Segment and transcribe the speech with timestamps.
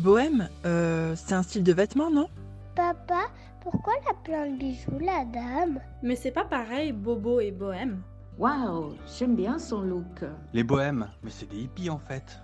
[0.00, 2.28] Bohème, euh, c'est un style de vêtement, non?
[2.74, 3.24] Papa,
[3.60, 5.78] pourquoi elle a plein de bijoux, la dame?
[6.02, 8.00] Mais c'est pas pareil, bobo et bohème.
[8.38, 10.24] Waouh, j'aime bien son look.
[10.54, 12.40] Les bohèmes, mais c'est des hippies en fait.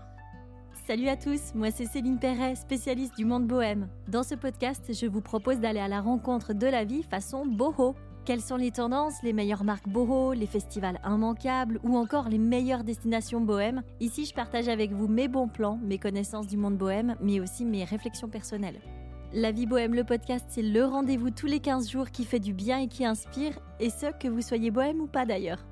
[0.87, 3.89] Salut à tous, moi c'est Céline Perret, spécialiste du monde bohème.
[4.07, 7.95] Dans ce podcast, je vous propose d'aller à la rencontre de la vie façon boho.
[8.27, 12.83] Quelles sont les tendances, les meilleures marques boho, les festivals immanquables ou encore les meilleures
[12.83, 17.15] destinations bohème Ici, je partage avec vous mes bons plans, mes connaissances du monde bohème,
[17.21, 18.81] mais aussi mes réflexions personnelles.
[19.33, 22.53] La vie bohème, le podcast, c'est le rendez-vous tous les 15 jours qui fait du
[22.53, 25.65] bien et qui inspire, et ce, que vous soyez bohème ou pas d'ailleurs.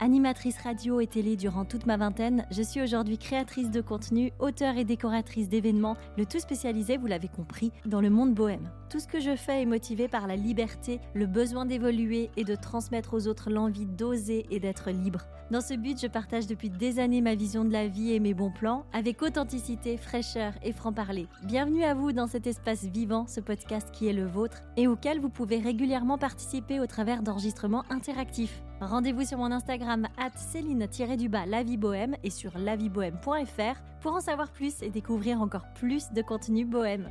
[0.00, 4.76] Animatrice radio et télé durant toute ma vingtaine, je suis aujourd'hui créatrice de contenu, auteure
[4.76, 8.70] et décoratrice d'événements, le tout spécialisé, vous l'avez compris, dans le monde bohème.
[8.90, 12.56] Tout ce que je fais est motivé par la liberté, le besoin d'évoluer et de
[12.56, 15.26] transmettre aux autres l'envie d'oser et d'être libre.
[15.50, 18.34] Dans ce but, je partage depuis des années ma vision de la vie et mes
[18.34, 21.28] bons plans, avec authenticité, fraîcheur et franc-parler.
[21.44, 25.20] Bienvenue à vous dans cet espace vivant, ce podcast qui est le vôtre, et auquel
[25.20, 28.62] vous pouvez régulièrement participer au travers d'enregistrements interactifs.
[28.80, 34.82] Rendez-vous sur mon Instagram Céline-du-bas La Vie Bohème et sur laviebohème.fr pour en savoir plus
[34.82, 37.08] et découvrir encore plus de contenu bohème.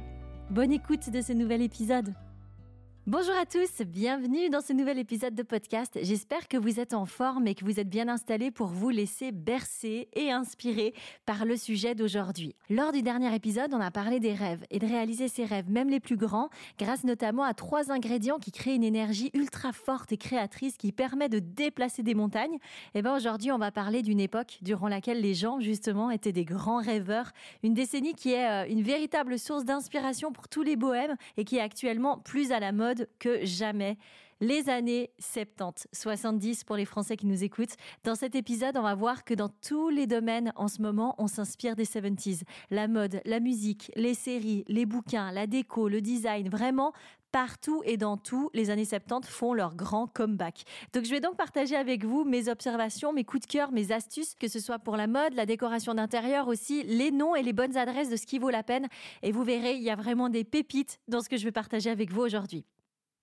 [0.50, 2.14] Bonne écoute de ce nouvel épisode.
[3.06, 6.00] Bonjour à tous, bienvenue dans ce nouvel épisode de podcast.
[6.04, 9.34] J'espère que vous êtes en forme et que vous êtes bien installés pour vous laisser
[9.34, 10.94] bercer et inspirer
[11.26, 12.56] par le sujet d'aujourd'hui.
[12.70, 15.90] Lors du dernier épisode, on a parlé des rêves et de réaliser ses rêves, même
[15.90, 16.48] les plus grands,
[16.80, 21.28] grâce notamment à trois ingrédients qui créent une énergie ultra forte et créatrice qui permet
[21.28, 22.58] de déplacer des montagnes.
[22.96, 26.46] Et bien aujourd'hui, on va parler d'une époque durant laquelle les gens justement étaient des
[26.46, 31.18] grands rêveurs, une décennie qui est euh, une véritable source d'inspiration pour tous les bohèmes
[31.36, 33.98] et qui est actuellement plus à la mode que jamais.
[34.40, 37.76] Les années 70, 70 pour les Français qui nous écoutent.
[38.04, 41.28] Dans cet épisode, on va voir que dans tous les domaines en ce moment, on
[41.28, 42.42] s'inspire des 70s.
[42.70, 46.92] La mode, la musique, les séries, les bouquins, la déco, le design, vraiment
[47.32, 50.64] partout et dans tout, les années 70 font leur grand comeback.
[50.94, 54.36] Donc je vais donc partager avec vous mes observations, mes coups de cœur, mes astuces,
[54.36, 57.76] que ce soit pour la mode, la décoration d'intérieur aussi, les noms et les bonnes
[57.76, 58.88] adresses de ce qui vaut la peine.
[59.24, 61.90] Et vous verrez, il y a vraiment des pépites dans ce que je vais partager
[61.90, 62.66] avec vous aujourd'hui.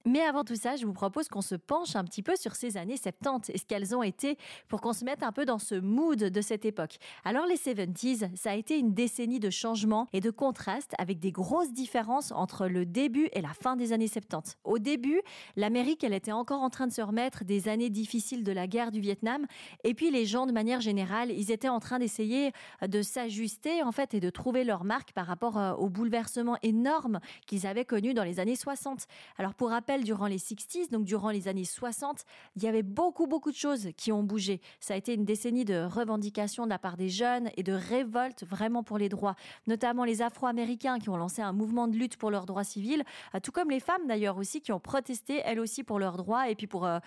[0.06, 2.76] Mais avant tout ça, je vous propose qu'on se penche un petit peu sur ces
[2.76, 4.38] années 70 et ce qu'elles ont été
[4.68, 6.96] pour qu'on se mette un peu dans ce mood de cette époque.
[7.24, 11.32] Alors les 70s, ça a été une décennie de changement et de contraste avec des
[11.32, 14.56] grosses différences entre le début et la fin des années 70.
[14.64, 15.20] Au début,
[15.56, 18.92] l'Amérique, elle était encore en train de se remettre des années difficiles de la guerre
[18.92, 19.46] du Vietnam
[19.84, 22.52] et puis les gens de manière générale, ils étaient en train d'essayer
[22.86, 27.20] de s'ajuster en fait et de trouver leur marque par rapport euh, au bouleversement énorme
[27.46, 29.06] qu'ils avaient connu dans les années 60.
[29.38, 32.24] Alors pour rappel, durant les 60s, donc durant les années 60,
[32.56, 34.60] il y avait beaucoup, beaucoup de choses qui ont bougé.
[34.78, 38.44] Ça a été une décennie de revendications de la part des jeunes et de révolte
[38.44, 39.34] vraiment pour les droits,
[39.66, 43.02] notamment les Afro-Américains qui ont lancé un mouvement de lutte pour leurs droits civils,
[43.34, 46.48] euh, tout comme les femmes d'ailleurs aussi qui ont protesté elles aussi pour leurs droits
[46.48, 46.98] et puis pour euh,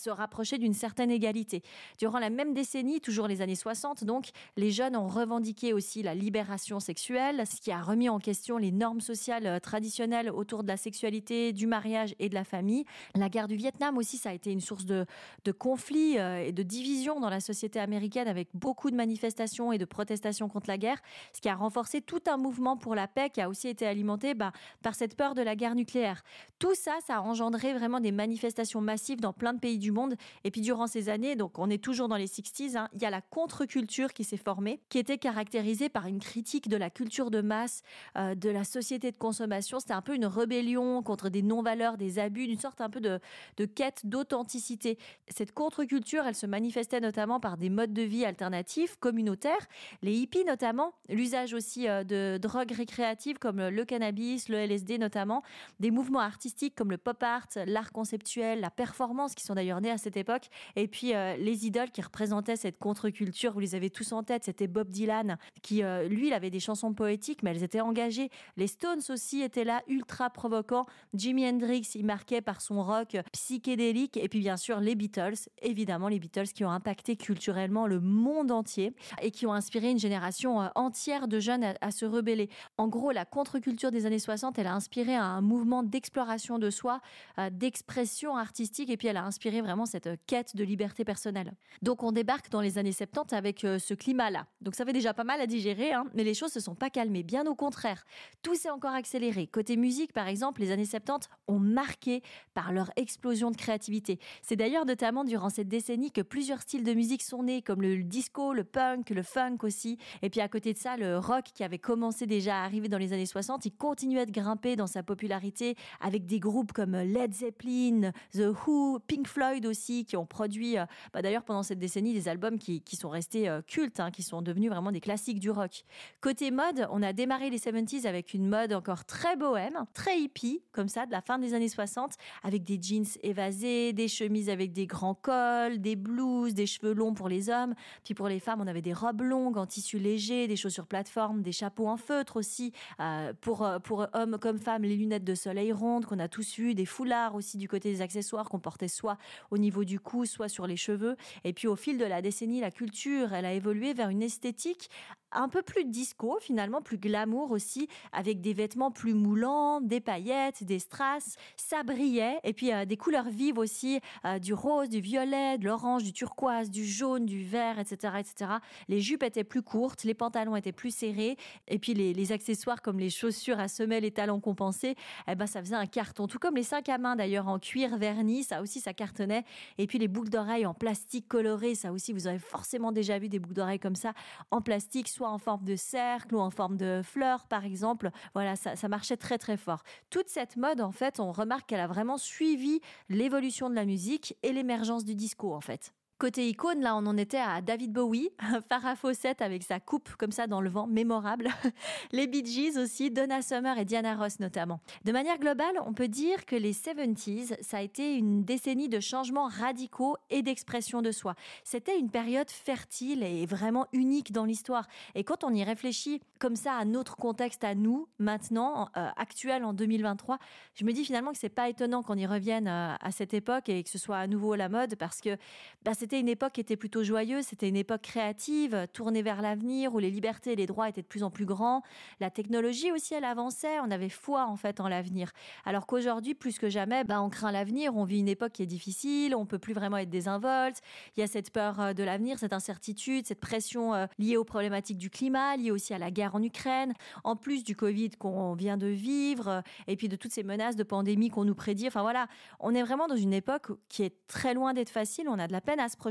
[0.00, 1.62] se rapprocher d'une certaine égalité.
[1.98, 6.14] Durant la même décennie, toujours les années 60, donc, les jeunes ont revendiqué aussi la
[6.14, 10.68] libération sexuelle, ce qui a remis en question les normes sociales euh, traditionnelles autour de
[10.68, 12.84] la sexualité, du mariage et de la famille.
[13.14, 15.06] La guerre du Vietnam aussi, ça a été une source de,
[15.44, 19.78] de conflits euh, et de divisions dans la société américaine avec beaucoup de manifestations et
[19.78, 20.98] de protestations contre la guerre,
[21.32, 24.34] ce qui a renforcé tout un mouvement pour la paix qui a aussi été alimenté
[24.34, 24.52] bah,
[24.82, 26.22] par cette peur de la guerre nucléaire.
[26.58, 30.14] Tout ça, ça a engendré vraiment des manifestations massives dans plein de pays du monde.
[30.44, 33.04] Et puis durant ces années, donc on est toujours dans les 60s, hein, il y
[33.04, 37.30] a la contre-culture qui s'est formée, qui était caractérisée par une critique de la culture
[37.30, 37.82] de masse,
[38.16, 39.80] euh, de la société de consommation.
[39.80, 43.20] C'était un peu une rébellion contre des non-valeurs, des abus, d'une sorte un peu de,
[43.56, 44.98] de quête d'authenticité.
[45.28, 49.66] Cette contre-culture, elle se manifestait notamment par des modes de vie alternatifs, communautaires,
[50.02, 55.42] les hippies notamment, l'usage aussi euh, de drogues récréatives comme le cannabis, le LSD notamment,
[55.80, 59.90] des mouvements artistiques comme le pop art, l'art conceptuel, la performance qui sont d'ailleurs nés
[59.90, 63.90] à cette époque, et puis euh, les idoles qui représentaient cette contre-culture, vous les avez
[63.90, 67.50] tous en tête, c'était Bob Dylan qui, euh, lui, il avait des chansons poétiques, mais
[67.50, 68.30] elles étaient engagées.
[68.56, 70.86] Les Stones aussi étaient là, ultra provoquants.
[71.14, 74.16] Jimi Hendrix, il marquait par son rock psychédélique.
[74.16, 78.50] Et puis bien sûr les Beatles, évidemment les Beatles qui ont impacté culturellement le monde
[78.50, 82.48] entier et qui ont inspiré une génération euh, entière de jeunes à, se rebeller.
[82.78, 87.00] En gros, la contre-culture des années 60, elle a inspiré un mouvement d'exploration de soi,
[87.38, 91.54] euh, d'expression artistique et puis elle a inspiré vraiment cette euh, quête de liberté personnelle.
[91.82, 94.46] Donc on débarque dans les années 70 avec ce climat-là.
[94.60, 96.90] Donc ça fait déjà pas mal à digérer, hein, mais les choses se sont pas
[96.90, 98.04] calmées, bien au contraire.
[98.42, 99.46] Tout s'est encore accéléré.
[99.46, 102.22] Côté musique, par exemple, les années 70 ont marqués
[102.54, 104.20] par leur explosion de créativité.
[104.40, 108.04] C'est d'ailleurs notamment durant cette décennie que plusieurs styles de musique sont nés, comme le
[108.04, 109.98] disco, le punk, le funk aussi.
[110.22, 112.98] Et puis à côté de ça, le rock qui avait commencé déjà à arriver dans
[112.98, 117.34] les années 60, il continuait de grimper dans sa popularité avec des groupes comme Led
[117.34, 122.14] Zeppelin, The Who, Pink Floyd aussi, qui ont produit euh, bah, d'ailleurs pendant cette décennie
[122.14, 125.50] des albums qui, sont restés euh, cultes, hein, qui sont devenus vraiment des classiques du
[125.50, 125.82] rock.
[126.20, 130.62] Côté mode, on a démarré les 70s avec une mode encore très bohème, très hippie,
[130.70, 134.72] comme ça, de la fin des années 60, avec des jeans évasés, des chemises avec
[134.72, 137.74] des grands cols, des blouses, des cheveux longs pour les hommes.
[138.04, 141.42] Puis pour les femmes, on avait des robes longues en tissu léger, des chaussures plateforme,
[141.42, 142.72] des chapeaux en feutre aussi.
[143.00, 146.74] Euh, pour, pour hommes comme femmes, les lunettes de soleil rondes qu'on a tous eu,
[146.74, 149.18] des foulards aussi du côté des accessoires qu'on portait soit
[149.50, 151.16] au niveau du cou, soit sur les cheveux.
[151.44, 154.90] Et puis au fil de la décennie, la culture, elle a évolué vers une esthétique
[155.32, 160.64] un peu plus disco finalement, plus glamour aussi, avec des vêtements plus moulants, des paillettes,
[160.64, 161.36] des strass.
[161.68, 165.66] Ça brillait et puis euh, des couleurs vives aussi, euh, du rose, du violet, de
[165.66, 168.50] l'orange, du turquoise, du jaune, du vert, etc., etc.
[168.88, 171.36] Les jupes étaient plus courtes, les pantalons étaient plus serrés
[171.68, 174.96] et puis les, accessoires comme les chaussures à semelles et talons compensés,
[175.28, 176.26] eh ben ça faisait un carton.
[176.26, 179.44] Tout comme les sacs à main d'ailleurs en cuir verni, ça aussi ça cartonnait.
[179.78, 183.28] Et puis les boucles d'oreilles en plastique coloré, ça aussi vous avez forcément déjà vu
[183.28, 184.14] des boucles d'oreilles comme ça
[184.50, 188.10] en plastique, soit en forme de cercle ou en forme de fleur, par exemple.
[188.34, 189.82] Voilà, ça, marchait très très fort.
[190.10, 194.36] Toute cette mode, en fait, on remarque qu'elle a vraiment suivi l'évolution de la musique
[194.42, 195.92] et l'émergence du disco, en fait.
[196.22, 198.30] Côté icône, là, on en était à David Bowie,
[198.68, 201.48] Farah Fawcett avec sa coupe comme ça dans le vent, mémorable.
[202.12, 204.78] Les Bee Gees aussi, Donna Summer et Diana Ross notamment.
[205.04, 209.00] De manière globale, on peut dire que les 70s, ça a été une décennie de
[209.00, 211.34] changements radicaux et d'expression de soi.
[211.64, 214.86] C'était une période fertile et vraiment unique dans l'histoire.
[215.16, 219.64] Et quand on y réfléchit comme ça à notre contexte à nous, maintenant, euh, actuel
[219.64, 220.38] en 2023,
[220.74, 223.68] je me dis finalement que c'est pas étonnant qu'on y revienne euh, à cette époque
[223.68, 225.36] et que ce soit à nouveau la mode parce que
[225.84, 229.40] bah, c'était c'était une époque qui était plutôt joyeuse, c'était une époque créative, tournée vers
[229.40, 231.82] l'avenir, où les libertés et les droits étaient de plus en plus grands.
[232.20, 235.32] La technologie aussi, elle avançait, on avait foi en fait en l'avenir.
[235.64, 238.66] Alors qu'aujourd'hui, plus que jamais, bah, on craint l'avenir, on vit une époque qui est
[238.66, 240.82] difficile, on peut plus vraiment être désinvolte,
[241.16, 244.44] il y a cette peur euh, de l'avenir, cette incertitude, cette pression euh, liée aux
[244.44, 246.92] problématiques du climat, liée aussi à la guerre en Ukraine,
[247.24, 250.76] en plus du Covid qu'on vient de vivre, euh, et puis de toutes ces menaces
[250.76, 251.86] de pandémie qu'on nous prédit.
[251.86, 252.26] Enfin voilà,
[252.60, 255.52] on est vraiment dans une époque qui est très loin d'être facile, on a de
[255.52, 256.01] la peine à se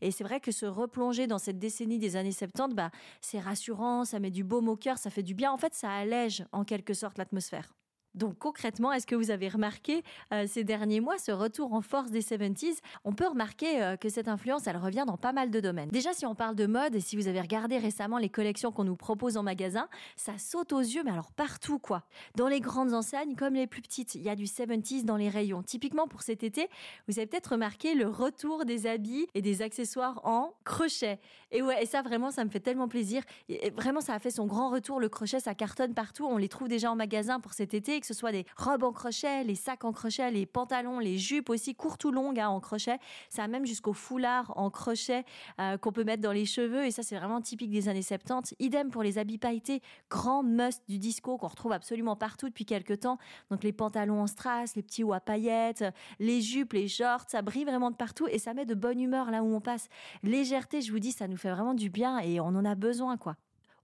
[0.00, 2.90] Et c'est vrai que se replonger dans cette décennie des années 70, bah,
[3.20, 5.52] c'est rassurant, ça met du baume au cœur, ça fait du bien.
[5.52, 7.74] En fait, ça allège en quelque sorte l'atmosphère.
[8.16, 10.02] Donc concrètement, est-ce que vous avez remarqué
[10.32, 14.08] euh, ces derniers mois ce retour en force des 70s On peut remarquer euh, que
[14.08, 15.90] cette influence, elle revient dans pas mal de domaines.
[15.90, 18.84] Déjà, si on parle de mode, et si vous avez regardé récemment les collections qu'on
[18.84, 22.04] nous propose en magasin, ça saute aux yeux, mais alors partout quoi.
[22.36, 25.28] Dans les grandes enseignes comme les plus petites, il y a du 70s dans les
[25.28, 25.62] rayons.
[25.62, 26.68] Typiquement pour cet été,
[27.08, 31.18] vous avez peut-être remarqué le retour des habits et des accessoires en crochet.
[31.52, 33.22] Et ouais, et ça vraiment, ça me fait tellement plaisir.
[33.48, 35.00] Et vraiment, ça a fait son grand retour.
[35.00, 36.26] Le crochet, ça cartonne partout.
[36.26, 38.92] On les trouve déjà en magasin pour cet été que ce soit des robes en
[38.92, 42.60] crochet, les sacs en crochet, les pantalons, les jupes aussi courtes ou longues hein, en
[42.60, 42.98] crochet.
[43.30, 45.24] Ça a même jusqu'au foulard en crochet
[45.60, 46.86] euh, qu'on peut mettre dans les cheveux.
[46.86, 48.54] Et ça, c'est vraiment typique des années 70.
[48.60, 53.00] Idem pour les habits pailletés, grand must du disco qu'on retrouve absolument partout depuis quelques
[53.00, 53.18] temps.
[53.50, 55.84] Donc les pantalons en strass, les petits hauts à paillettes,
[56.20, 59.32] les jupes, les shorts, ça brille vraiment de partout et ça met de bonne humeur
[59.32, 59.88] là où on passe.
[60.22, 63.16] Légèreté, je vous dis, ça nous fait vraiment du bien et on en a besoin,
[63.16, 63.36] quoi.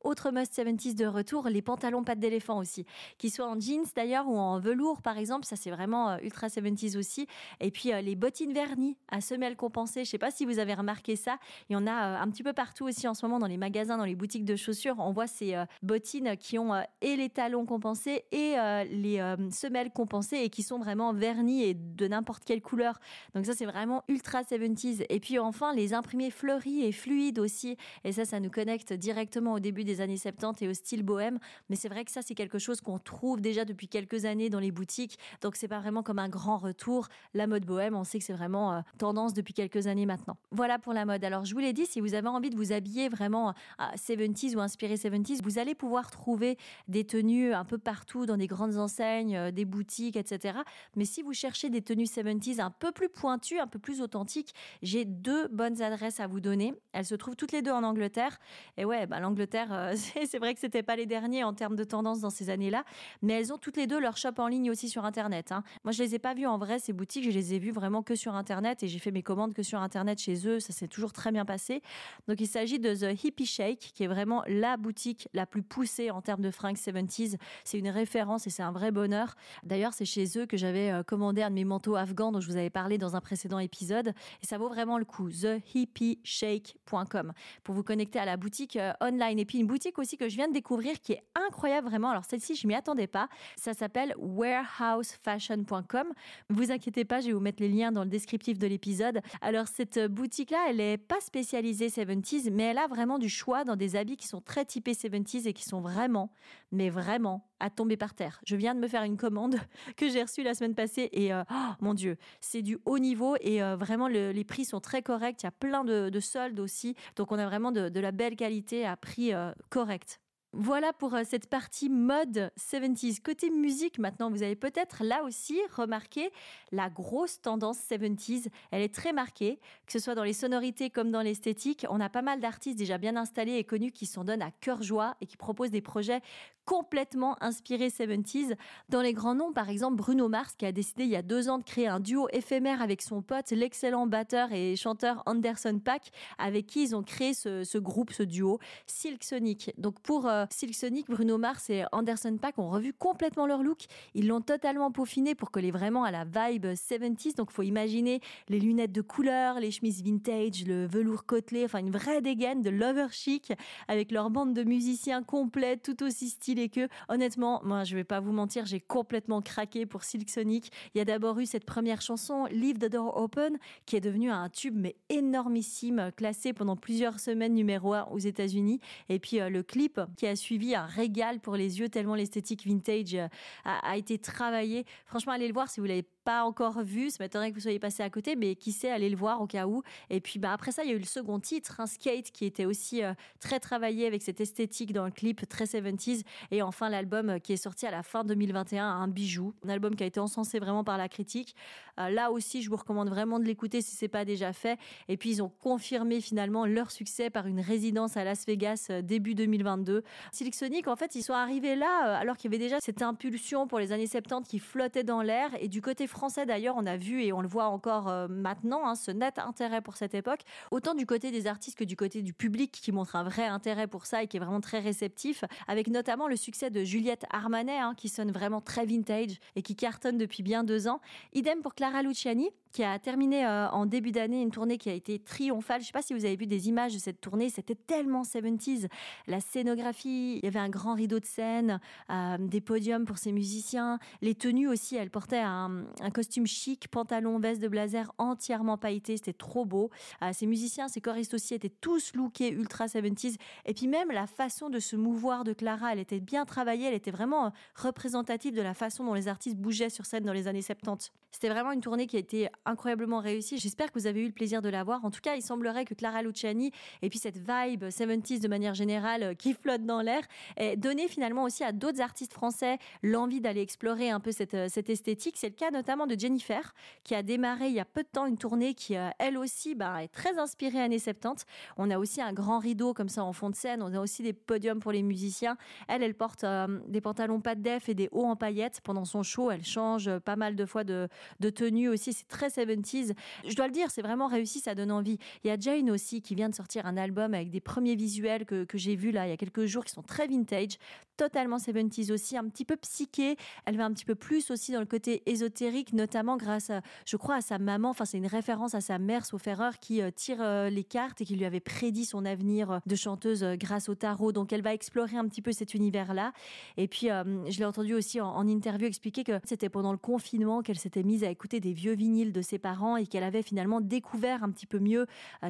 [0.05, 2.85] Autre must 70s de retour, les pantalons pattes d'éléphant aussi,
[3.19, 6.49] qui soient en jeans d'ailleurs ou en velours par exemple, ça c'est vraiment euh, ultra
[6.49, 7.27] 70s aussi.
[7.61, 10.75] Et puis euh, les bottines vernies à semelles compensées, je sais pas si vous avez
[10.75, 13.39] remarqué ça, il y en a euh, un petit peu partout aussi en ce moment
[13.39, 17.17] dans les magasins, dans les boutiques de chaussures, on voit ces bottines qui ont et
[17.17, 18.55] les talons compensés et
[18.91, 22.99] les semelles compensées et qui sont vraiment vernies et de n'importe quelle couleur.
[23.35, 25.05] Donc ça c'est vraiment ultra 70s.
[25.09, 29.55] Et puis enfin les imprimés fleuris et fluides aussi, et ça ça nous connecte directement
[29.55, 31.39] au début des années 70 et au style bohème.
[31.69, 34.61] Mais c'est vrai que ça, c'est quelque chose qu'on trouve déjà depuis quelques années dans
[34.61, 35.19] les boutiques.
[35.41, 37.09] Donc, c'est pas vraiment comme un grand retour.
[37.35, 40.37] La mode bohème, on sait que c'est vraiment euh, tendance depuis quelques années maintenant.
[40.51, 41.25] Voilà pour la mode.
[41.25, 44.57] Alors, je vous l'ai dit, si vous avez envie de vous habiller vraiment à 70s
[44.57, 46.57] ou inspiré 70s, vous allez pouvoir trouver
[46.89, 50.59] des tenues un peu partout dans des grandes enseignes, euh, des boutiques, etc.
[50.97, 54.55] Mais si vous cherchez des tenues 70s un peu plus pointues, un peu plus authentiques,
[54.83, 56.75] j'ai deux bonnes adresses à vous donner.
[56.93, 58.39] Elles se trouvent toutes les deux en Angleterre.
[58.77, 59.97] Et ouais, bah, l'Angleterre, euh,
[60.27, 62.85] c'est vrai que c'était pas les derniers en termes de tendance dans ces années-là,
[63.23, 65.53] mais elles ont toutes les deux leur shop en ligne aussi sur Internet.
[65.53, 65.63] Hein.
[65.85, 68.03] Moi, je les ai pas vues en vrai, ces boutiques, je les ai vues vraiment
[68.03, 70.61] que sur Internet et j'ai fait mes commandes que sur Internet chez eux.
[70.61, 71.83] Ça s'est toujours très bien passé.
[72.29, 76.11] Donc, il s'agit de The Hippie Shake, qui est vraiment la boutique la plus poussée
[76.11, 77.37] en termes de fringues 70s.
[77.65, 79.35] C'est une référence et c'est un vrai bonheur.
[79.63, 82.49] D'ailleurs, c'est chez eux que j'avais euh, commandé un de mes manteaux afghans dont je
[82.49, 85.31] vous avais parlé dans un précédent épisode et ça vaut vraiment le coup.
[85.31, 87.33] TheHippieShake.com
[87.65, 89.39] pour vous connecter à la boutique euh, online.
[89.39, 92.11] Et puis une boutique aussi que je viens de découvrir qui est incroyable vraiment.
[92.11, 93.29] Alors celle-ci, je m'y attendais pas.
[93.57, 96.13] Ça s'appelle warehousefashion.com.
[96.51, 99.23] Vous inquiétez pas, je vais vous mettre les liens dans le descriptif de l'épisode.
[99.41, 103.77] Alors cette boutique-là, elle est pas spécialisée 70s, mais elle a vraiment du choix dans
[103.77, 106.31] des habits qui sont très typés 70s et qui sont vraiment,
[106.71, 108.41] mais vraiment à tomber par terre.
[108.45, 109.57] Je viens de me faire une commande
[109.97, 113.37] que j'ai reçue la semaine passée et euh, oh, mon Dieu, c'est du haut niveau
[113.41, 115.43] et euh, vraiment les prix sont très corrects.
[115.43, 116.95] Il y a plein de, soldes aussi.
[117.17, 120.21] Donc on a vraiment de, la belle qualité à prix euh, correct.
[120.55, 123.23] Voilà pour euh, cette partie mode 70s.
[123.23, 126.31] Côté musique, maintenant, vous avez peut-être là aussi remarqué
[126.73, 128.49] la grosse tendance 70s.
[128.71, 131.87] Elle est très marquée, que ce soit dans les sonorités comme dans l'esthétique.
[131.89, 134.83] On a pas mal d'artistes déjà bien installés et connus qui s'en donnent à cœur
[134.83, 136.21] joie et qui proposent des projets
[136.65, 138.55] complètement inspirés 70s.
[138.89, 141.49] Dans les grands noms, par exemple, Bruno Mars, qui a décidé il y a deux
[141.49, 146.11] ans de créer un duo éphémère avec son pote, l'excellent batteur et chanteur Anderson Pack,
[146.39, 149.73] avec qui ils ont créé ce, groupe, ce duo, Silk Sonic.
[149.79, 153.85] Donc pour euh, Silk Sonic, Bruno Mars et Anderson Pack ont revu complètement leur look.
[154.15, 157.37] Ils l'ont totalement peaufiné pour coller vraiment à la vibe 70s.
[157.37, 161.91] Donc, faut imaginer les lunettes de couleur, les chemises vintage, le velours côtelé, enfin, une
[161.91, 163.53] vraie dégaine de lover chic
[163.89, 166.89] avec leur bande de musiciens complète, tout aussi stylé que.
[167.09, 170.73] Honnêtement, moi, je vais pas vous mentir, j'ai complètement craqué pour Silk Sonic.
[170.95, 174.31] Il y a d'abord eu cette première chanson, Leave the Door Open, qui est devenue
[174.31, 178.81] un tube, mais énormissime, classé pendant plusieurs semaines numéro 1 aux États-Unis.
[179.09, 182.67] Et puis, euh, le clip qui a suivi un régal pour les yeux tellement l'esthétique
[182.67, 183.29] vintage euh,
[183.65, 184.85] a, a, été travaillée.
[185.07, 187.11] Franchement, allez le voir si vous l'avez pas encore vu.
[187.11, 189.47] Ça m'étonnerait que vous soyez passé à côté, mais qui sait, aller le voir au
[189.47, 189.83] cas où.
[190.11, 192.45] Et puis bah, après ça, il y a eu le second titre, un Skate, qui
[192.45, 196.23] était aussi euh, très travaillé avec cette esthétique dans le clip, très 70s.
[196.51, 199.55] Et enfin, l'album euh, qui est sorti à la fin 2021, un bijou.
[199.65, 201.55] Un album qui a été encensé vraiment par la critique.
[201.99, 204.79] Euh, là aussi, je vous recommande vraiment de l'écouter si c'est pas déjà fait.
[205.09, 209.35] Et puis, ils ont confirmé finalement leur succès par une résidence à Las Vegas début
[209.35, 210.03] 2022.
[210.33, 213.67] Silk Sonic, en fait, ils sont arrivés là alors qu'il y avait déjà cette impulsion
[213.67, 215.51] pour les années 70 qui flottait dans l'air.
[215.61, 218.87] Et du côté français d'ailleurs, on a vu et on le voit encore euh, maintenant,
[218.87, 222.23] hein, ce net intérêt pour cette époque, autant du côté des artistes que du côté
[222.23, 225.45] du public qui montre un vrai intérêt pour ça et qui est vraiment très réceptif,
[225.67, 229.75] avec notamment le succès de Juliette Armanet, hein, qui sonne vraiment très vintage et qui
[229.75, 231.01] cartonne depuis bien deux ans.
[231.33, 234.95] Idem pour Clara Luciani, qui a terminé euh, en début d'année une tournée qui a
[234.95, 235.81] été triomphale.
[235.81, 238.23] Je ne sais pas si vous avez vu des images de cette tournée, c'était tellement
[238.23, 238.89] 70s.
[239.27, 243.33] La scénographie, il y avait un grand rideau de scène, euh, des podiums pour ses
[243.33, 249.17] musiciens, les tenues aussi, elle portait un, costume chic, pantalon, veste de blazer entièrement pailleté,
[249.17, 249.91] c'était trop beau.
[250.23, 253.37] Euh, ses musiciens, ses choristes aussi étaient tous lookés ultra 70s.
[253.67, 256.95] Et puis même la façon de se mouvoir de Clara, elle était bien travaillée, elle
[256.95, 260.63] était vraiment représentative de la façon dont les artistes bougeaient sur scène dans les années
[260.63, 261.13] 70.
[261.31, 263.59] C'était vraiment une tournée qui a été incroyablement réussie.
[263.59, 265.05] J'espère que vous avez eu le plaisir de la voir.
[265.05, 268.75] En tout cas, il semblerait que Clara Luciani et puis cette vibe 70s de manière
[268.75, 270.23] générale euh, qui flotte dans l'air
[270.57, 274.69] ait donné finalement aussi à d'autres artistes français l'envie d'aller explorer un peu cette, euh,
[274.69, 275.37] cette esthétique.
[275.37, 278.27] C'est le cas notamment de Jennifer qui a démarré il y a peu de temps
[278.27, 281.45] une tournée qui euh, elle aussi bah, est très inspirée années 70.
[281.77, 283.83] On a aussi un grand rideau comme ça en fond de scène.
[283.83, 285.57] On a aussi des podiums pour les musiciens.
[285.89, 286.45] Elle, elle porte
[286.89, 289.51] des pantalons pas de def et des hauts en paillettes pendant son show.
[289.51, 291.09] Elle change pas mal de fois de,
[291.41, 292.13] de tenue aussi.
[292.13, 293.13] C'est très 70s.
[293.49, 295.19] Je dois le dire, c'est vraiment réussi, ça donne envie.
[295.45, 298.45] Il y a Jane aussi qui vient de sortir un album avec des premiers visuels
[298.47, 300.79] que, j'ai vus là il y a quelques jours qui sont très vintage,
[301.17, 303.37] totalement 70s aussi, un petit peu psyché.
[303.65, 307.17] Elle va un petit peu plus aussi dans le côté ésotérique, notamment grâce, à, je
[307.17, 307.91] crois, à sa maman.
[307.91, 311.21] Enfin, c'est une référence à sa mère, sauf erreur, qui euh, tire euh, les cartes
[311.21, 314.33] et qui lui avait prédit son avenir euh, de chanteuse grâce au tarot.
[314.33, 316.33] Donc, elle va explorer un petit peu cet univers-là.
[316.77, 320.79] Et puis, je l'ai entendu aussi en interview expliquer que c'était pendant le confinement qu'elle
[320.79, 324.45] s'était mise à écouter des vieux vinyles de ses parents et qu'elle avait finalement découvert
[324.45, 325.07] un petit peu mieux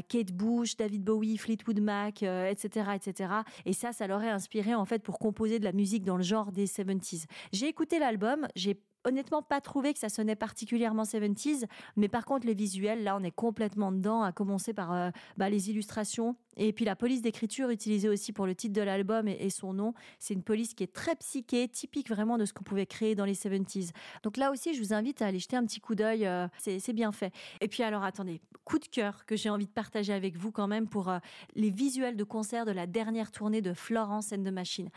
[0.09, 3.33] Kate Bush, David Bowie, Fleetwood Mac, etc., etc.
[3.67, 6.53] Et ça, ça l'aurait inspiré en fait pour composer de la musique dans le genre
[6.53, 7.25] des 70s.
[7.53, 11.67] J'ai écouté l'album, j'ai honnêtement pas trouvé que ça sonnait particulièrement 70s,
[11.97, 15.51] mais par contre les visuels, là on est complètement dedans, à commencer par euh, bah,
[15.51, 19.51] les illustrations Et puis la police d'écriture utilisée aussi pour le titre de l'album et,
[19.51, 22.87] son nom, c'est une police qui est très psyché, typique vraiment de ce qu'on pouvait
[22.87, 23.91] créer dans les 70s.
[24.23, 26.93] Donc là aussi, je vous invite à aller jeter un petit coup d'œil, euh, c'est
[26.93, 27.33] bien fait.
[27.61, 30.69] Et puis alors attendez, coup de cœur que j'ai envie de partager avec vous quand
[30.69, 31.19] même pour euh,
[31.55, 34.91] les visuels de concert de la dernière tournée de Florence and the Machine.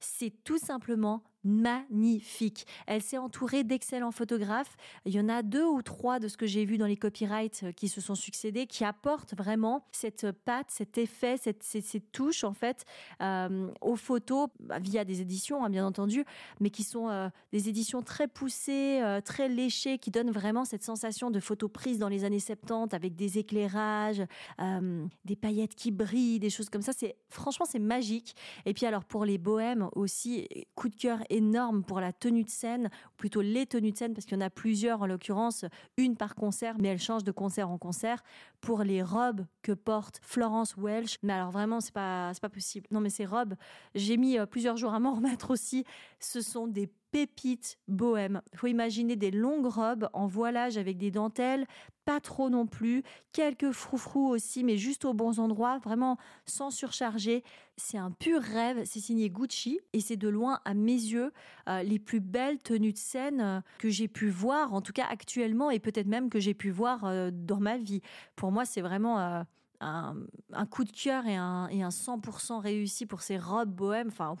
[0.00, 2.66] C'est tout simplement magnifique.
[2.86, 4.76] Elle s'est entourée d'excellents photographes.
[5.06, 7.62] Il y en a deux ou trois de ce que j'ai vu dans les copyrights
[7.64, 12.44] euh, qui se sont succédés, qui apportent vraiment cette patte, cet effet, cette, ces, touches
[12.44, 12.84] en fait
[13.20, 16.24] euh, aux photos bah, via des éditions, hein, bien entendu,
[16.60, 21.30] mais qui sont euh, des éditions très poussées, très léchées, qui donnent vraiment cette sensation
[21.30, 24.22] de photos prises dans les années 70 avec des éclairages,
[25.24, 26.92] des paillettes qui brillent, des choses comme ça.
[26.92, 28.34] C'est franchement c'est magique.
[28.66, 32.50] Et puis alors pour les bohèmes aussi, coup de cœur énorme pour la tenue de
[32.50, 35.64] scène, ou plutôt les tenues de scène, parce qu'il y en a plusieurs en l'occurrence,
[35.96, 38.22] une par concert, mais elle change de concert en concert,
[38.60, 41.18] pour les robes que porte Florence Welch.
[41.22, 42.86] Mais alors vraiment, c'est pas, pas possible.
[42.90, 43.54] Non, mais ces robes,
[43.94, 45.84] j'ai mis euh, plusieurs jours à m'en remettre aussi.
[46.20, 48.40] Ce sont des pépites bohème.
[48.56, 51.66] Faut imaginer des longues robes en voilage avec des dentelles,
[52.04, 56.16] pas trop non plus, quelques froufrous aussi, mais juste aux bons endroits, vraiment
[56.46, 57.44] sans surcharger.
[57.76, 61.32] C'est un pur rêve, c'est signé Gucci et c'est de loin, à mes yeux,
[61.68, 65.06] euh, les plus belles tenues de scène euh, que j'ai pu voir, en tout cas
[65.08, 68.00] actuellement, et peut-être même que j'ai pu voir euh, dans ma vie.
[68.36, 69.44] Pour moi, c'est vraiment
[69.80, 74.08] un, coup de cœur et un, et un 100% réussi pour ces robes bohèmes.
[74.08, 74.34] Enfin,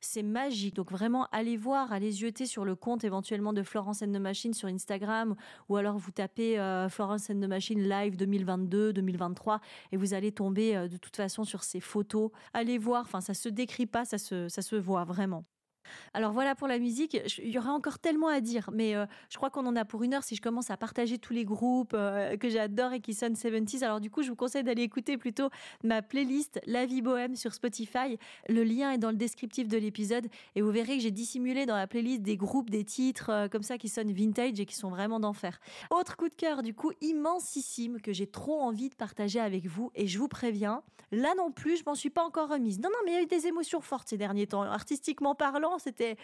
[0.00, 0.74] c'est magique.
[0.74, 4.54] Donc vraiment, allez voir, allez jeter sur le compte éventuellement de Florence and the Machine
[4.54, 5.34] sur Instagram
[5.68, 9.60] ou alors vous tapez euh, Florence and the Machine live 2022, 2023
[9.92, 12.30] et vous allez tomber euh, de toute façon sur ces photos.
[12.52, 15.44] Allez voir, enfin ça se décrit pas, ça se, ça se voit vraiment.
[16.14, 17.18] Alors voilà pour la musique.
[17.38, 20.02] Il y aura encore tellement à dire, mais euh, je crois qu'on en a pour
[20.02, 23.14] une heure si je commence à partager tous les groupes euh, que j'adore et qui
[23.14, 23.84] sonnent 70s.
[23.84, 25.50] Alors du coup, je vous conseille d'aller écouter plutôt
[25.84, 28.18] ma playlist La vie bohème sur Spotify.
[28.48, 31.76] Le lien est dans le descriptif de l'épisode et vous verrez que j'ai dissimulé dans
[31.76, 34.90] la playlist des groupes, des titres euh, comme ça qui sonnent vintage et qui sont
[34.90, 35.60] vraiment d'enfer.
[35.90, 39.90] Autre coup de cœur, du coup, immensissime que j'ai trop envie de partager avec vous
[39.94, 40.82] et je vous préviens,
[41.12, 42.78] là non plus, je m'en suis pas encore remise.
[42.80, 45.69] Non, non, mais il y a eu des émotions fortes ces derniers temps, artistiquement parlant
[45.78, 46.16] c'était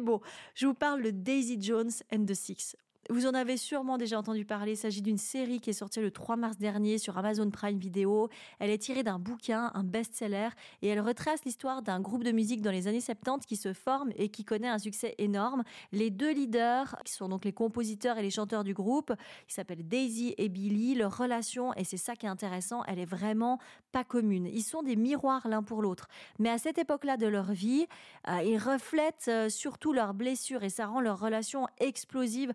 [0.00, 0.20] beau.
[0.54, 2.76] Je vous parle de Daisy Jones and the Six.
[3.10, 4.74] Vous en avez sûrement déjà entendu parler.
[4.74, 8.28] Il s'agit d'une série qui est sortie le 3 mars dernier sur Amazon Prime Video.
[8.60, 10.50] Elle est tirée d'un bouquin, un best-seller,
[10.80, 14.12] et elle retrace l'histoire d'un groupe de musique dans les années 70 qui se forme
[14.14, 15.64] et qui connaît un succès énorme.
[15.90, 19.12] Les deux leaders, qui sont donc les compositeurs et les chanteurs du groupe,
[19.48, 23.04] qui s'appellent Daisy et Billy, leur relation, et c'est ça qui est intéressant, elle est
[23.04, 23.58] vraiment
[23.90, 24.46] pas commune.
[24.46, 26.06] Ils sont des miroirs l'un pour l'autre.
[26.38, 27.88] Mais à cette époque-là de leur vie,
[28.28, 32.52] euh, ils reflètent euh, surtout leurs blessures et ça rend leur relation explosive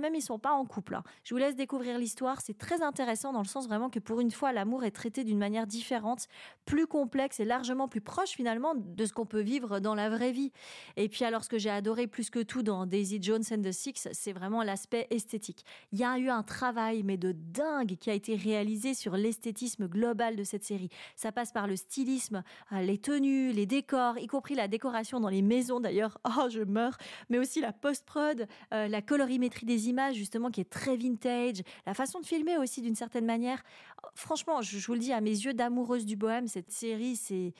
[0.00, 0.94] même ils sont pas en couple.
[0.94, 1.02] Hein.
[1.24, 2.40] Je vous laisse découvrir l'histoire.
[2.40, 5.38] C'est très intéressant dans le sens vraiment que pour une fois, l'amour est traité d'une
[5.38, 6.28] manière différente,
[6.64, 10.32] plus complexe et largement plus proche finalement de ce qu'on peut vivre dans la vraie
[10.32, 10.52] vie.
[10.96, 13.72] Et puis alors, ce que j'ai adoré plus que tout dans Daisy Jones and the
[13.72, 15.64] Six, c'est vraiment l'aspect esthétique.
[15.92, 19.86] Il y a eu un travail, mais de dingue, qui a été réalisé sur l'esthétisme
[19.86, 20.88] global de cette série.
[21.16, 25.28] Ça passe par le stylisme, euh, les tenues, les décors, y compris la décoration dans
[25.28, 26.18] les maisons d'ailleurs.
[26.38, 26.98] Oh, je meurs.
[27.30, 31.94] Mais aussi la post-prod, euh, la colorimétrie des images justement qui est très vintage, la
[31.94, 33.62] façon de filmer aussi d'une certaine manière.
[34.14, 37.52] Franchement, je, je vous le dis, à mes yeux d'amoureuse du bohème, cette série, c'est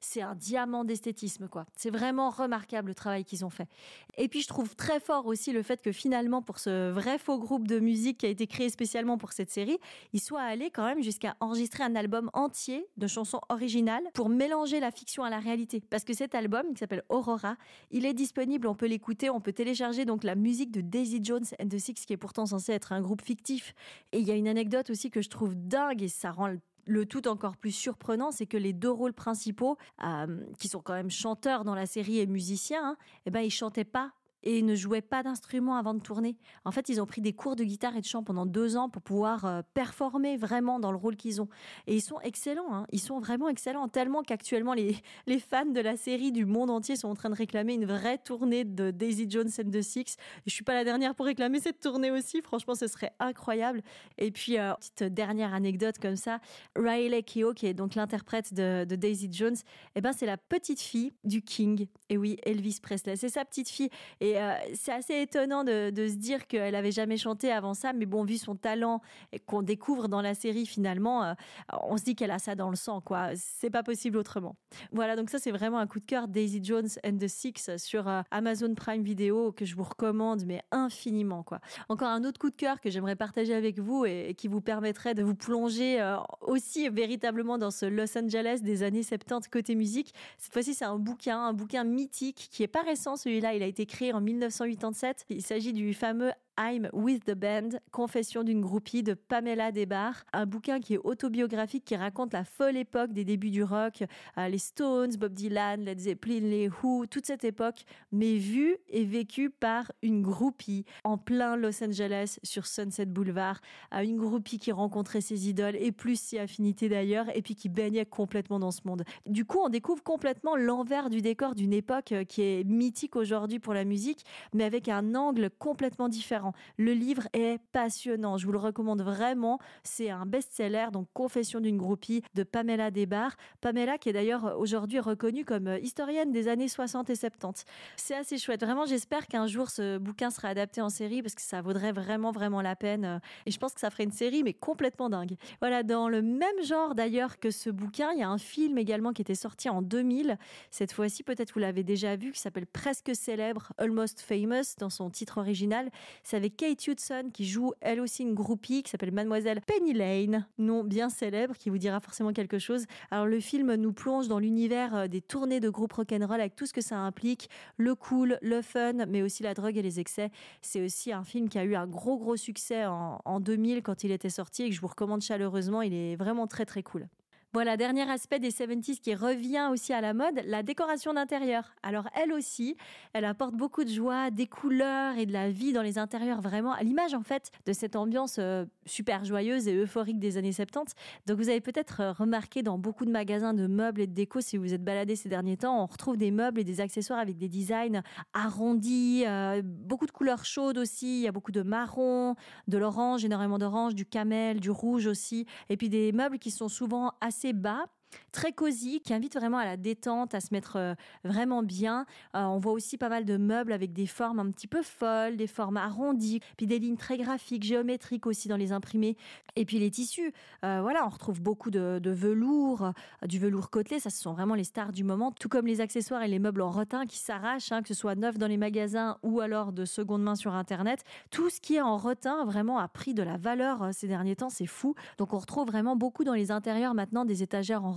[0.00, 1.66] c'est un diamant d'esthétisme, quoi.
[1.76, 3.68] C'est vraiment remarquable le travail qu'ils ont fait.
[4.16, 7.38] Et puis, je trouve très fort aussi le fait que finalement, pour ce vrai faux
[7.38, 9.78] groupe de musique qui a été créé spécialement pour cette série,
[10.12, 14.80] ils soient allés quand même jusqu'à enregistrer un album entier de chansons originales pour mélanger
[14.80, 15.82] la fiction à la réalité.
[15.90, 17.56] Parce que cet album, qui s'appelle Aurora,
[17.90, 21.44] il est disponible, on peut l'écouter, on peut télécharger donc la musique de Daisy Jones
[21.60, 23.74] and the Six, qui est pourtant censé être un groupe fictif.
[24.12, 26.48] Et il y a une anecdote aussi que je trouve dingue et ça rend
[26.86, 30.94] le tout encore plus surprenant, c'est que les deux rôles principaux, euh, qui sont quand
[30.94, 32.96] même chanteurs dans la série et musiciens, hein,
[33.26, 34.12] eh ben chantaient pas
[34.46, 36.36] et ne jouaient pas d'instruments avant de tourner.
[36.64, 38.88] En fait, ils ont pris des cours de guitare et de chant pendant deux ans
[38.88, 41.48] pour pouvoir euh, performer vraiment dans le rôle qu'ils ont.
[41.88, 42.86] Et ils sont excellents, hein.
[42.92, 46.94] ils sont vraiment excellents, tellement qu'actuellement les, les fans de la série du monde entier
[46.94, 50.16] sont en train de réclamer une vraie tournée de Daisy Jones and the Six.
[50.46, 53.82] Je suis pas la dernière pour réclamer cette tournée aussi, franchement, ce serait incroyable.
[54.16, 56.38] Et puis, euh, petite dernière anecdote comme ça,
[56.76, 59.56] Riley Keough, qui est donc l'interprète de, Daisy Jones,
[59.96, 61.88] eh ben, c'est la petite fille du King.
[62.08, 63.90] Et oui, Elvis Presley, c'est sa petite fille.
[64.36, 68.24] Euh, c'est assez étonnant de, se dire qu'elle avait jamais chanté avant ça, mais bon,
[68.24, 69.00] vu son talent
[69.46, 71.34] qu'on découvre dans la série finalement, euh,
[71.82, 73.30] on se dit qu'elle a ça dans le sang, quoi.
[73.34, 74.56] C'est pas possible autrement.
[74.92, 78.08] Voilà, donc ça c'est vraiment un coup de cœur Daisy Jones and the Six sur
[78.08, 81.60] euh, Amazon Prime Video que je vous recommande, mais infiniment, quoi.
[81.88, 84.60] Encore un autre coup de cœur que j'aimerais partager avec vous et, et, qui vous
[84.60, 90.14] permettrait de vous plonger aussi véritablement dans ce Los Angeles des années 70 côté musique.
[90.38, 93.66] Cette fois-ci, c'est un bouquin, un bouquin mythique qui est pas récent celui-là, il a
[93.66, 95.24] été créé en 1987.
[95.30, 100.46] Il s'agit du fameux I'm with the Band, Confession d'une groupie de Pamela Desbar, un
[100.46, 104.04] bouquin qui est autobiographique qui raconte la folle époque des débuts du rock,
[104.38, 109.04] euh, les Stones, Bob Dylan, Led Zeppelin, les Who, toute cette époque, mais vue et
[109.04, 113.60] vécue par une groupie en plein Los Angeles sur Sunset Boulevard,
[113.92, 118.06] une groupie qui rencontrait ses idoles et plus si affinités d'ailleurs, et puis qui baignait
[118.06, 119.04] complètement dans ce monde.
[119.26, 123.58] Du coup, on découvre complètement l'envers du décor d'une époque euh, qui est mythique aujourd'hui
[123.58, 126.45] pour la musique, mais avec un angle complètement différent.
[126.76, 128.36] Le livre est passionnant.
[128.36, 129.58] Je vous le recommande vraiment.
[129.82, 133.36] C'est un best-seller, donc Confession d'une groupie de Pamela Desbar.
[133.60, 137.64] Pamela qui est d'ailleurs aujourd'hui reconnue comme historienne des années 60 et 70.
[137.96, 138.62] C'est assez chouette.
[138.62, 142.30] Vraiment, j'espère qu'un jour ce bouquin sera adapté en série parce que ça vaudrait vraiment,
[142.30, 143.20] vraiment la peine.
[143.46, 145.36] Et je pense que ça ferait une série, mais complètement dingue.
[145.60, 149.12] Voilà, dans le même genre d'ailleurs que ce bouquin, il y a un film également
[149.12, 150.38] qui était sorti en 2000.
[150.70, 155.10] Cette fois-ci, peut-être vous l'avez déjà vu, qui s'appelle Presque célèbre, Almost Famous, dans son
[155.10, 155.90] titre original.
[156.36, 160.84] Avec Kate Hudson qui joue elle aussi une groupie qui s'appelle Mademoiselle Penny Lane, nom
[160.84, 162.84] bien célèbre qui vous dira forcément quelque chose.
[163.10, 166.72] Alors le film nous plonge dans l'univers des tournées de groupe rock'n'roll avec tout ce
[166.72, 170.30] que ça implique, le cool, le fun, mais aussi la drogue et les excès.
[170.60, 174.04] C'est aussi un film qui a eu un gros gros succès en, en 2000 quand
[174.04, 175.82] il était sorti et que je vous recommande chaleureusement.
[175.82, 177.08] Il est vraiment très très cool.
[177.56, 181.74] Voilà, dernier aspect des 70s qui revient aussi à la mode, la décoration d'intérieur.
[181.82, 182.76] Alors elle aussi,
[183.14, 186.74] elle apporte beaucoup de joie, des couleurs et de la vie dans les intérieurs, vraiment
[186.74, 190.92] à l'image en fait de cette ambiance euh, super joyeuse et euphorique des années 70.
[191.24, 194.58] Donc vous avez peut-être remarqué dans beaucoup de magasins de meubles et de déco, si
[194.58, 197.48] vous êtes baladé ces derniers temps, on retrouve des meubles et des accessoires avec des
[197.48, 198.02] designs
[198.34, 202.34] arrondis, euh, beaucoup de couleurs chaudes aussi, il y a beaucoup de marron,
[202.68, 206.68] de l'orange, énormément d'orange, du camel, du rouge aussi, et puis des meubles qui sont
[206.68, 207.95] souvent assez bas
[208.32, 212.06] très cosy, qui invite vraiment à la détente, à se mettre euh, vraiment bien.
[212.34, 215.36] Euh, on voit aussi pas mal de meubles avec des formes un petit peu folles,
[215.36, 219.16] des formes arrondies, puis des lignes très graphiques, géométriques aussi dans les imprimés.
[219.56, 220.32] Et puis les tissus,
[220.64, 222.92] euh, voilà, on retrouve beaucoup de, velours,
[223.26, 226.22] du velours côtelé, ça ce sont vraiment les stars du moment, tout comme les accessoires
[226.22, 229.18] et les meubles en rotin qui s'arrachent, hein, que ce soit neuf dans les magasins
[229.22, 231.04] ou alors de seconde main sur Internet.
[231.30, 234.50] Tout ce qui est en rotin vraiment a pris de la valeur ces derniers temps,
[234.50, 234.94] c'est fou.
[235.18, 237.92] Donc on retrouve vraiment beaucoup dans les intérieurs maintenant des étagères en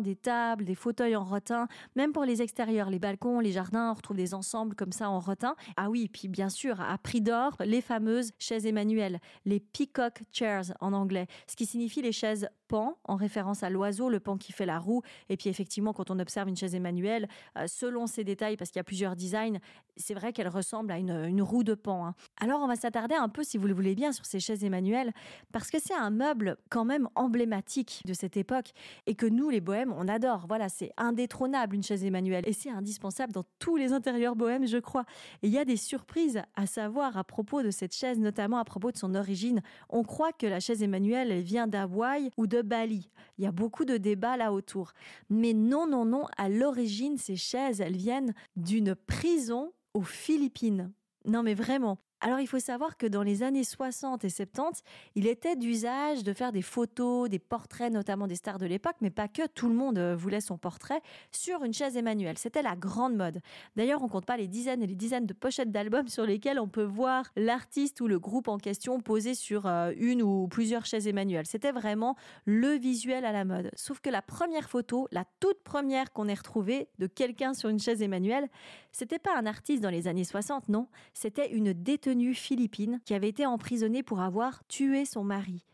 [0.00, 3.94] des tables, des fauteuils en rotin, même pour les extérieurs, les balcons, les jardins, on
[3.94, 5.54] retrouve des ensembles comme ça en rotin.
[5.76, 10.74] Ah oui, puis bien sûr, à prix d'or, les fameuses chaises Emmanuel, les peacock chairs
[10.80, 14.52] en anglais, ce qui signifie les chaises pan, en référence à l'oiseau, le pan qui
[14.52, 15.02] fait la roue.
[15.28, 18.78] Et puis effectivement, quand on observe une chaise Emmanuel, euh, selon ses détails, parce qu'il
[18.78, 19.58] y a plusieurs designs,
[19.96, 22.06] c'est vrai qu'elle ressemble à une, une, roue de pan.
[22.06, 22.14] Hein.
[22.40, 25.12] Alors on va s'attarder un peu, si vous le voulez bien, sur ces chaises Emmanuel,
[25.52, 28.72] parce que c'est un meuble quand même emblématique de cette époque
[29.06, 30.46] et que nous, les bohèmes, on adore.
[30.48, 34.78] Voilà, c'est indétrônable une chaise Emmanuel et c'est indispensable dans tous les intérieurs bohèmes, je
[34.78, 35.04] crois.
[35.42, 38.64] Et il y a des surprises à savoir à propos de cette chaise, notamment à
[38.64, 39.62] propos de son origine.
[39.88, 43.10] On croit que la chaise Emmanuel elle vient d'Hawaï ou de Bali.
[43.38, 44.92] Il y a beaucoup de débats là autour.
[45.30, 50.92] Mais non, non, non, à l'origine, ces chaises, elles viennent d'une prison aux Philippines.
[51.26, 51.98] Non mais vraiment.
[52.24, 54.82] Alors il faut savoir que dans les années 60 et 70,
[55.14, 59.10] il était d'usage de faire des photos, des portraits notamment des stars de l'époque, mais
[59.10, 62.38] pas que, tout le monde euh, voulait son portrait sur une chaise Emmanuel.
[62.38, 63.42] C'était la grande mode.
[63.76, 66.66] D'ailleurs, on compte pas les dizaines et les dizaines de pochettes d'albums sur lesquelles on
[66.66, 71.06] peut voir l'artiste ou le groupe en question posé sur euh, une ou plusieurs chaises
[71.06, 71.44] Emmanuel.
[71.44, 73.70] C'était vraiment le visuel à la mode.
[73.76, 77.80] Sauf que la première photo, la toute première qu'on ait retrouvée de quelqu'un sur une
[77.80, 78.48] chaise Emmanuel,
[78.92, 83.28] c'était pas un artiste dans les années 60, non, c'était une détenue philippine qui avait
[83.28, 85.64] été emprisonnée pour avoir tué son mari.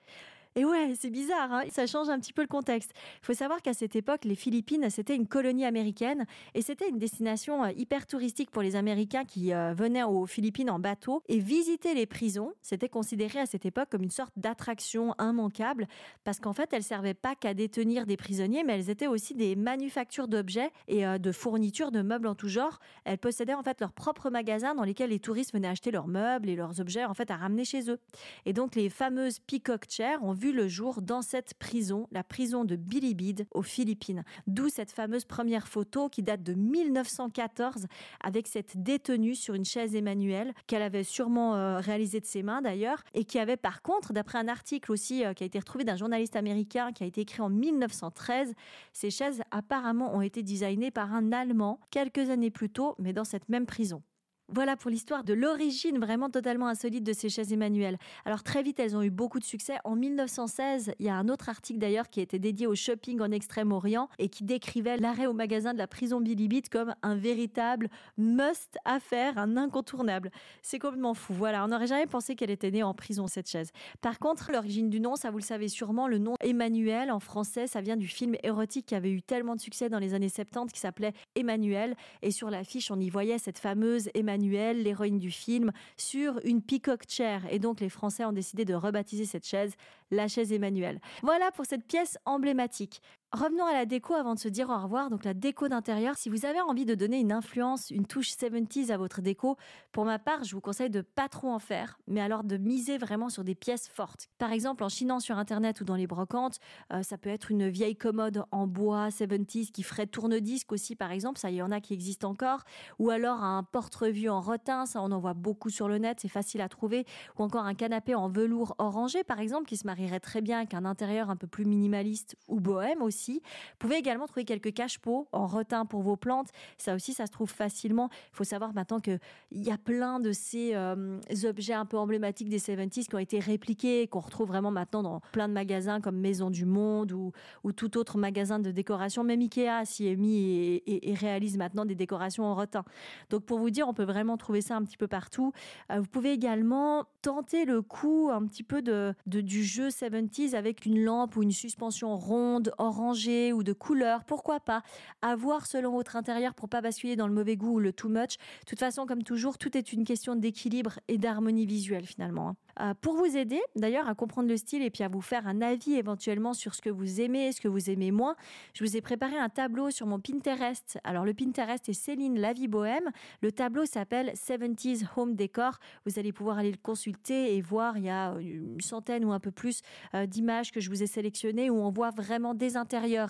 [0.57, 2.93] Et ouais, c'est bizarre, hein ça change un petit peu le contexte.
[3.23, 6.99] Il faut savoir qu'à cette époque, les Philippines, c'était une colonie américaine et c'était une
[6.99, 11.23] destination euh, hyper touristique pour les Américains qui euh, venaient aux Philippines en bateau.
[11.29, 15.87] Et visiter les prisons, c'était considéré à cette époque comme une sorte d'attraction immanquable
[16.25, 19.55] parce qu'en fait, elles servaient pas qu'à détenir des prisonniers, mais elles étaient aussi des
[19.55, 22.81] manufactures d'objets et euh, de fournitures de meubles en tout genre.
[23.05, 26.49] Elles possédaient en fait leur propre magasin dans lesquels les touristes venaient acheter leurs meubles
[26.49, 28.01] et leurs objets en fait à ramener chez eux.
[28.47, 32.65] Et donc, les fameuses peacock chairs ont vu le jour dans cette prison, la prison
[32.65, 34.25] de Bilibid aux Philippines.
[34.47, 37.87] D'où cette fameuse première photo qui date de 1914
[38.25, 42.63] avec cette détenue sur une chaise Emmanuel qu'elle avait sûrement euh, réalisée de ses mains
[42.63, 45.85] d'ailleurs et qui avait par contre, d'après un article aussi euh, qui a été retrouvé
[45.85, 48.55] d'un journaliste américain qui a été écrit en 1913,
[48.95, 53.25] ces chaises apparemment ont été designées par un Allemand quelques années plus tôt, mais dans
[53.25, 54.03] cette même prison.
[54.53, 57.99] Voilà pour l'histoire de l'origine vraiment totalement insolite de ces chaises Emmanuel.
[58.25, 59.77] Alors très vite, elles ont eu beaucoup de succès.
[59.85, 63.31] En 1916, il y a un autre article d'ailleurs qui était dédié au shopping en
[63.31, 68.77] Extrême-Orient et qui décrivait l'arrêt au magasin de la prison Bilibit comme un véritable must
[68.85, 70.33] à faire, un incontournable.
[70.63, 71.33] C'est complètement fou.
[71.33, 73.71] Voilà, on n'aurait jamais pensé qu'elle était née en prison cette chaise.
[74.01, 77.69] Par contre, l'origine du nom, ça vous le savez sûrement, le nom Emmanuel en français,
[77.69, 80.73] ça vient du film érotique qui avait eu tellement de succès dans les années 70
[80.73, 85.73] qui s'appelait Emmanuel et sur l'affiche, on y voyait cette fameuse Emmanuel l'héroïne du film,
[85.97, 87.43] sur une peacock chair.
[87.51, 89.75] Et donc les Français ont décidé de rebaptiser cette chaise
[90.11, 91.01] la chaise Emmanuel.
[91.23, 93.01] Voilà pour cette pièce emblématique.
[93.33, 95.09] Revenons à la déco avant de se dire au revoir.
[95.09, 98.91] Donc la déco d'intérieur, si vous avez envie de donner une influence, une touche 70s
[98.91, 99.57] à votre déco,
[99.93, 102.99] pour ma part, je vous conseille de pas trop en faire, mais alors de miser
[102.99, 104.29] vraiment sur des pièces fortes.
[104.39, 106.59] Par exemple, en chinant sur internet ou dans les brocantes,
[106.93, 111.13] euh, ça peut être une vieille commode en bois 70s qui ferait tourne-disque aussi par
[111.13, 112.65] exemple, ça il y en a qui existent encore,
[112.99, 116.27] ou alors un porte-revue en rotin, ça on en voit beaucoup sur le net, c'est
[116.27, 117.07] facile à trouver,
[117.39, 120.75] ou encore un canapé en velours orangé par exemple qui se marierait très bien avec
[120.75, 125.29] un intérieur un peu plus minimaliste ou bohème aussi vous pouvez également trouver quelques cache-pots
[125.33, 126.49] en retin pour vos plantes.
[126.79, 128.09] Ça aussi, ça se trouve facilement.
[128.33, 129.21] Il faut savoir maintenant qu'il
[129.53, 133.39] y a plein de ces euh, objets un peu emblématiques des 70s qui ont été
[133.39, 137.33] répliqués, qu'on retrouve vraiment maintenant dans plein de magasins comme Maison du Monde ou,
[137.65, 139.25] ou tout autre magasin de décoration.
[139.25, 142.85] Même Ikea s'y est mis et, réalise maintenant des décorations en retin.
[143.31, 145.53] Donc pour vous dire, on peut vraiment trouver ça un petit peu partout.
[145.91, 148.83] Euh, vous pouvez également tenter le coup un petit peu
[149.27, 154.61] du jeu 70s avec une lampe ou une suspension ronde, orange ou de couleur, pourquoi
[154.61, 154.83] pas
[155.23, 158.37] avoir selon votre intérieur pour pas basculer dans le mauvais goût ou le too much.
[158.37, 162.51] De toute façon, comme toujours, tout est une question d'équilibre et d'harmonie visuelle finalement.
[162.51, 162.57] Hein.
[162.81, 165.61] Euh, pour vous aider d'ailleurs à comprendre le style et puis à vous faire un
[165.61, 168.37] avis éventuellement sur ce que vous aimez, ce que vous aimez moins,
[168.75, 170.99] je vous ai préparé un tableau sur mon Pinterest.
[171.05, 173.11] Alors le Pinterest est Céline La Vie Bohème.
[173.43, 175.79] Le tableau s'appelle 70s Home Decor.
[176.07, 179.41] Vous allez pouvoir aller le consulter et voir, il y a une centaine ou un
[179.41, 179.83] peu plus
[180.15, 182.77] euh, d'images que je vous ai sélectionnées où on voit vraiment des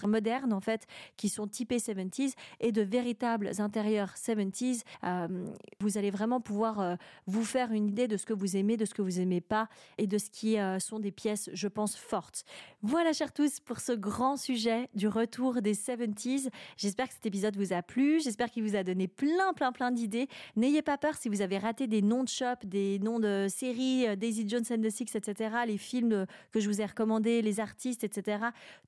[0.05, 4.83] modernes en fait qui sont typés 70s et de véritables intérieurs 70s.
[5.05, 5.47] Euh,
[5.81, 8.95] vous allez vraiment pouvoir vous faire une idée de ce que vous aimez, de ce
[8.95, 12.45] que vous aimez pas et de ce qui euh, sont des pièces, je pense, fortes.
[12.83, 16.49] Voilà, chers tous, pour ce grand sujet du retour des 70s.
[16.77, 18.21] J'espère que cet épisode vous a plu.
[18.21, 20.29] J'espère qu'il vous a donné plein, plein, plein d'idées.
[20.57, 24.07] N'ayez pas peur si vous avez raté des noms de shop, des noms de séries,
[24.09, 27.43] euh, Daisy Jones and the Six, etc., les films euh, que je vous ai recommandés,
[27.43, 28.47] les artistes, etc.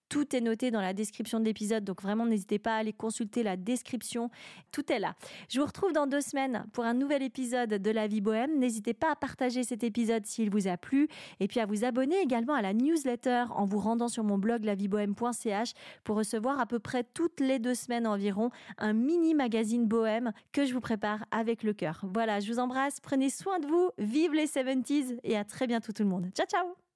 [0.09, 1.85] Tout est noté dans la description de l'épisode.
[1.85, 4.31] Donc vraiment, n'hésitez pas à aller consulter la description.
[4.73, 5.15] Tout est là.
[5.49, 8.59] Je vous retrouve dans deux semaines pour un nouvel épisode de La vie bohème.
[8.59, 11.09] N'hésitez pas à partager cet épisode s'il vous a plu
[11.41, 14.65] et puis à vous abonner également à la newsletter en vous rendant sur mon blog
[14.65, 15.73] laviebohème.ch
[16.05, 20.65] pour recevoir à peu près toutes les deux semaines environ un mini magazine bohème que
[20.65, 22.01] je vous prépare avec le cœur.
[22.03, 25.93] Voilà, je vous embrasse, prenez soin de vous, vive les 70s et à très bientôt
[25.93, 26.31] tout le monde.
[26.35, 26.92] Ciao ciao